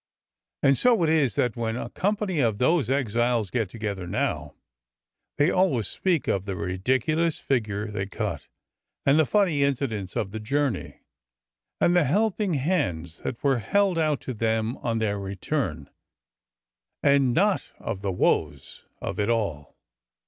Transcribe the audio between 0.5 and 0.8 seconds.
And